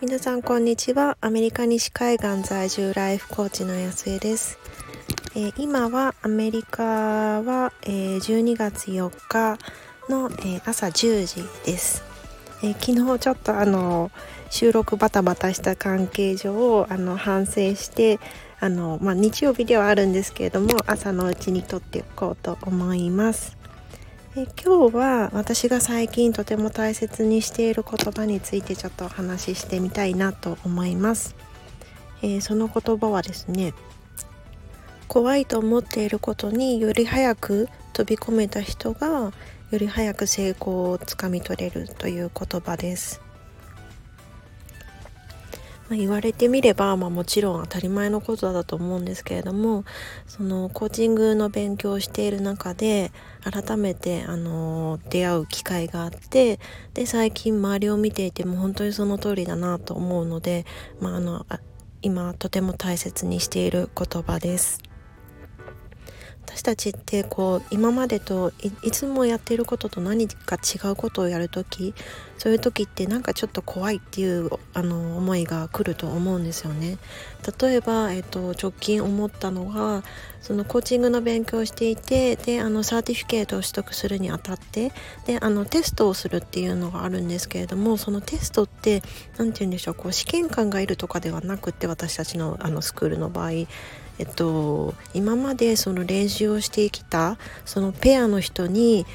[0.00, 1.18] 皆さんこんにちは。
[1.20, 4.58] アメリカ西海岸在住ライフコーチの安江です、
[5.34, 9.58] えー、今はアメリカは、えー、12月4日
[10.08, 12.02] の、えー、朝10時です、
[12.62, 14.10] え昨日ちょっとあの
[14.48, 18.18] 収録バタバタした関係上あの反省して
[18.62, 23.56] あの、まあ、日曜日ではあるんですけれども朝のうちに撮っていこうと思います。
[24.36, 31.34] え今日は私が最近とても大切にしている言葉についてちょっとお話ししてみたいなと思います、
[32.22, 33.74] えー、その言葉はですね
[35.06, 39.34] 怖いと思っていることにより早く飛び込めた人が
[39.70, 43.21] より早く成功をつかみ取れるという言葉です。
[45.92, 49.84] ま、言われてみれば、まあ、もちろん当たり前のことだと思うんですけれども
[50.26, 56.58] そのコーチングの勉強をしている中で改めてあの出会う機会があって
[56.94, 60.64] で最近周りを見ていても本当にその通りだなと思うので、
[61.00, 61.46] まあ、あの
[62.00, 64.91] 今とても大切にしている言葉です。
[66.54, 71.94] 私たちってこう今までといつもやっていることと何か違うことをやるとき
[72.36, 76.98] そういう時ってなんかちょっと怖いっていうあの思いが来ると思うんですよね。
[77.60, 80.02] 例えば、えっと、直近思ったのが
[80.42, 84.92] そのコーチングの勉強をしていてであのサーティフィケートを取得するにあたって
[85.24, 89.02] であのテストをするっていうのがあるんですけれどもそのテストって
[89.38, 93.52] 何て言うんでしょうこう試験官がいるとかではなくて私たちのあのスクールの場合
[94.18, 99.06] えっと、今までその練習をしてきたそのペアの人に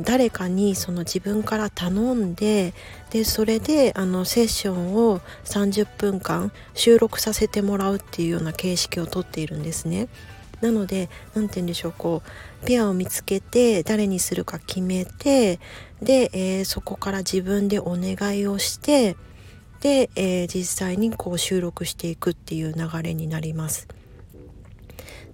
[0.00, 2.72] 誰かにその自分から頼んで
[3.10, 10.08] でそれであのセッションを30分間収録させてもらうっていうような形式をとっているんですね。
[10.60, 12.22] なので何て言うんでしょうこ
[12.62, 15.60] うペアを見つけて誰にするか決めて
[16.02, 19.16] で、えー、そこから自分でお願いをして
[19.80, 23.88] で、えー、実際にこう収録していくっていう流れになります。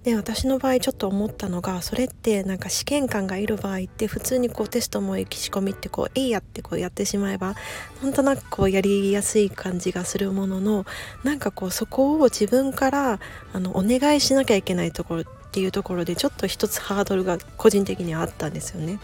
[0.05, 7.55] で私の場合ちょっと思ったのがそれってなんか試験官がいる場合って普通にこうテストも行き仕込みってこうえいやってこうやってしまえば
[8.03, 10.85] なんとなくこうやりやすい感じがするものの
[11.23, 13.19] なんかこうそこを自分から
[13.51, 18.99] あのお願いしなきゃいけないところっていうところでちょっと一つハードルが個人的にはあったんですよね。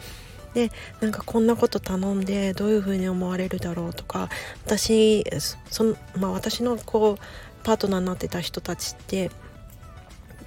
[0.54, 0.70] で
[1.00, 4.30] なんかこんなこと頼んでどういうふうに思われるだろうとか
[4.66, 5.26] 私
[5.70, 9.32] その、まあ、私のこうパートナーになってた人たちって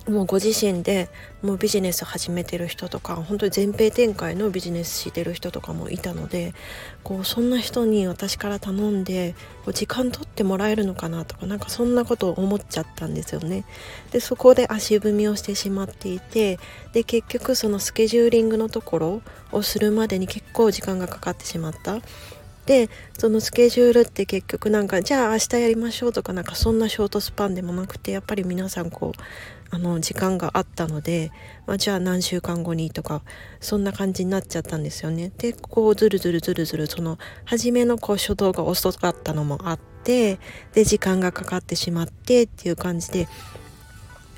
[0.09, 1.09] もうご自身で
[1.43, 6.53] もうビジネス始めてる人とか本当に全米展開のビジネスしてる人とかもいたので
[7.03, 13.65] こうそんな人に私から頼んでこう時間取ってもらえるのかなとかなんかそんなことを思っちゃったんですよね。
[14.13, 16.59] でそこで足踏みをしてしまっていて
[16.93, 19.23] で結局そのスケジューリングのところ
[19.53, 22.01] をするまでに結構時間がかかってしまった。
[22.67, 22.89] で
[23.19, 29.21] そのスケジュールって結局なんかじゃあ明日やりましょうとかなんかそんなショートスパンでもなくてやっぱり皆さんこう
[29.71, 31.33] あの時間があったので、
[31.67, 33.23] まあ、じゃあ何週間後にとか
[33.61, 35.33] そんな感じになっちゃったんですよね。
[35.39, 40.39] でこうずるずるずるずるその初めのこう初動が遅かったのもあって
[40.73, 43.29] で時間がかかってしまってっていう感じで、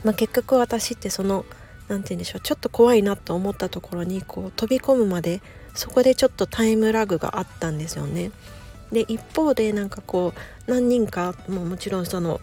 [0.04, 1.44] まあ、結局私ってその
[1.88, 5.42] 何て言うんでしょうちょっと怖いなと思ったところにこう飛び込むまで
[5.74, 8.30] そこでちょっとタイムラグがあったんですよね。
[8.92, 10.32] で一方でなんかこ
[10.66, 12.40] う何人かももちろんその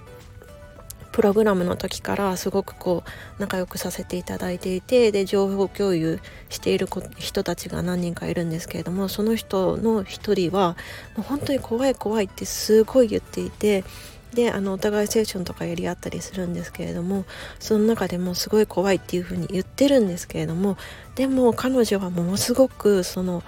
[1.13, 6.19] プログラムの時からすごくこう仲良くさせていただいていてで情報共有
[6.49, 6.87] している
[7.17, 10.75] 人たちが何人かいるんですけれどもその人の一人は
[11.15, 13.85] もう本当に怖い怖いってすごい言っていて
[14.33, 17.25] であのお互いセッションとかやり合ったりするんですけれども
[17.59, 20.77] その中でもすごい怖いっていうふうに言ってるんですけれども
[21.13, 23.43] でも彼女はものすごくその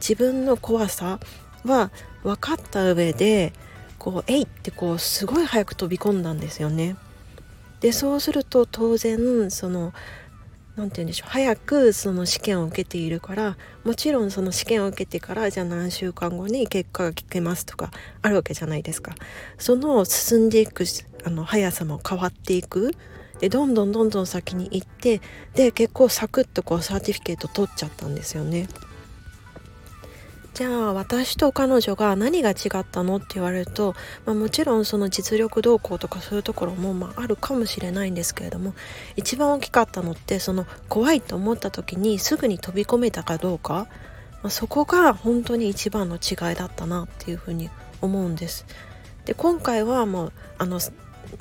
[0.00, 1.18] 自分の怖さ
[1.64, 1.90] は
[2.22, 3.52] 分かった上で
[4.04, 6.96] こう「えい!」ってこうすごい早く飛び込んだんですよね。
[7.80, 9.94] でそうすると当然その
[10.76, 17.90] 何て言うんでしょう早くその試験を受けているからもちろんその試験を受けてからじゃあ何週間後に結果が聞けますとか
[18.20, 19.14] あるわけじゃないですか。
[19.58, 20.84] その進んでいく
[21.24, 22.94] あの速さも変わっていく
[23.40, 25.22] でどんどんどんどん先に行って
[25.54, 28.68] で結構サクッとこうサーティフィケート取っちゃったんですよね。
[30.54, 38.72] じゃあ私と彼女が何が違ったのって言われると、まあ、もちろんその実力動向とかそういうところもまああるかもしれないんですけれども
[39.16, 43.88] 一番大きかったのってその怖いと思った時にすぐに飛び込めたかどうか、
[44.42, 47.68] まあ、そこが本当に一番の違いだったなっていうふうに
[48.00, 48.64] 思うんです。
[49.24, 50.78] で今回はもうあの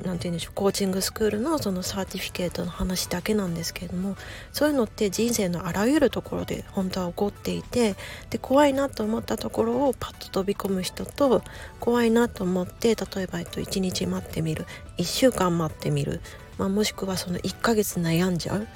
[0.03, 4.15] 何て言うんでしょうコーチングスクールのそのサーティフィケートの話だけなんですけれども
[4.51, 7.95] そういうのって人生のあらゆるところで本当は起こっていて
[8.29, 11.43] で怖いなと思ったところをパッと飛び込む人と
[11.79, 14.65] 怖いなと思って例えば、えっと、1日待ってみる
[14.97, 16.21] 1週間待ってみる、
[16.57, 18.67] まあ、もしくはその1ヶ月悩んじゃう。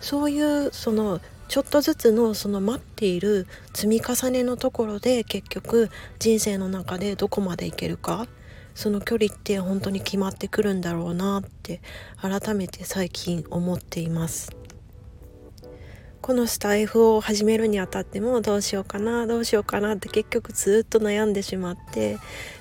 [0.00, 8.26] そういうそのちょっとずつのその待っている積み重ねのところで結局人生の中でどこまでいけるか
[8.78, 11.80] その距離って本当に決まってくるんだろうなって
[12.16, 14.52] 改めて最近思っています
[16.20, 22.18] このスタイフを始めるにあたってもどうしようかなどうしようかなって結局ずっと悩んでしまって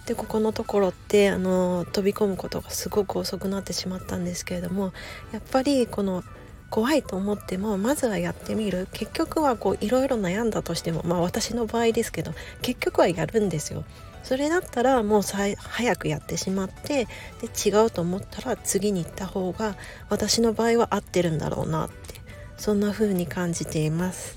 [0.08, 4.94] でここのところってあの飛び込むことがすごく遅くなってしまったんですけれども
[5.32, 6.24] やっぱりこの
[6.72, 13.84] 怖いと思ってもまずはやってみる結局はこういろいろ悩んだとしてもまあ私の場合ですけど結局はやるんですよ。
[14.28, 17.08] それだったらもう早くやってしまって
[17.40, 19.78] で違うと思ったら次に行った方が
[20.10, 21.96] 私の場合は合ってるんだろうなって
[22.58, 24.36] そんな風に感じています。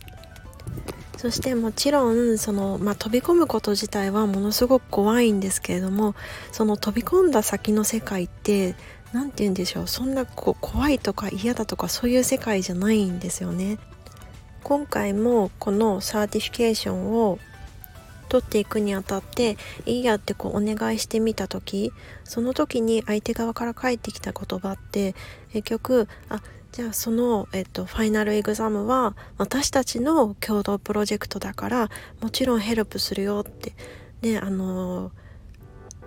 [1.17, 6.15] そしてもちろんその、まあ、飛び込むこと自体はものすごく怖いんですけれども
[6.53, 8.77] その飛び込んだ先の世界って
[9.13, 13.79] 何て言うんでしょうそんなこう怖いとか嫌だとかそういう世界じゃないんですよね。
[14.63, 17.41] 今回もこの certification を
[18.31, 21.93] 取っていくにあたっていいやってこうお願いしてみた時
[22.25, 25.15] その時に相手側から返ってきた言葉って
[25.53, 26.41] 結局あ
[26.73, 31.91] じゃあその、えっと、 final exam は私たちの共同プロジェクトだから
[32.21, 33.75] もちろんヘルプするよって
[34.23, 35.11] ねあの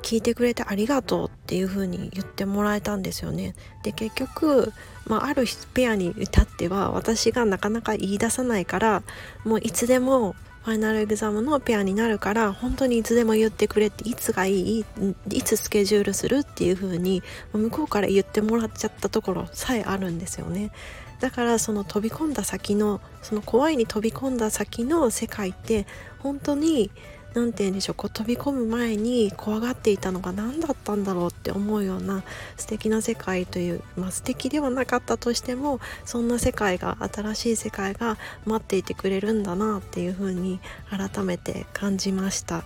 [0.01, 3.55] 聞いてくれてありがとうっていう風に言ってもらえたんですよね。
[3.83, 4.73] で結局、
[5.07, 9.03] まあ、あるペアに至っては私がなかなか言い出さないから
[9.45, 14.85] もういつでもファイナルエグザムのペアになるから本当にいつでも言ってくれっていつがいい
[15.29, 17.21] いつスケジュールするっていう風に
[17.51, 20.71] 向こうから言ってもらっちゃったところさえあるんですよね。
[21.19, 25.85] だからその飛び込んだ先のその怖いに飛び込んだ先の世界って
[26.19, 26.91] 本当に
[27.33, 32.23] 何て言うんでしょうこう飛び込む前に怖がっていたのが何だったんだろうって思うような
[32.57, 40.59] 素敵な世界というまあ素敵ではなかったとしてもそんな世界が新しい世界が待っていてくれるんだなっていうふうに
[40.89, 42.63] 改めて感じました。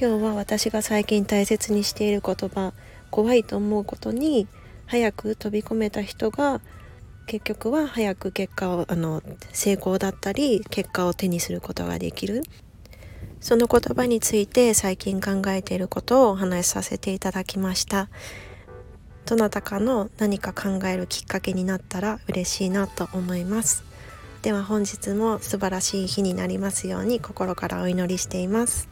[0.00, 2.72] 今日は私が最近大切にしている言葉
[3.10, 4.48] 怖いと思うことに
[4.86, 6.62] 早く飛び込めた人が
[7.30, 9.22] 結局は早く結果をあの
[9.52, 12.42] 成功だったり結果を手にすることができる。
[13.40, 18.08] その言葉について最近考えていることをお話しさせていただきました。
[19.26, 23.84] どなたかの何か考えるきっかけになったら嬉しいなと思います。
[24.42, 28.88] では本日も素晴らしい日になりますように心からお祈りしています。